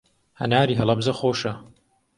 هەناری 0.41 0.79
هەڵەبجە 0.79 1.13
خۆشە. 1.19 1.53